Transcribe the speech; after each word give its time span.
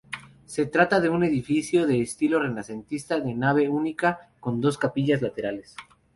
Se 0.47 0.65
trata 0.65 0.99
de 0.99 1.09
un 1.09 1.23
edificio 1.23 1.85
de 1.85 2.01
estilo 2.01 2.39
renacentista 2.39 3.19
de 3.19 3.35
nave 3.35 3.69
única 3.69 4.31
con 4.39 4.59
capillas 4.59 5.21
laterales. 5.21 5.75